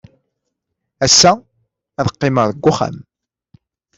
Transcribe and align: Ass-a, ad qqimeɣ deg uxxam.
Ass-a, 1.05 1.31
ad 1.99 2.07
qqimeɣ 2.13 2.45
deg 2.47 2.65
uxxam. 2.71 2.97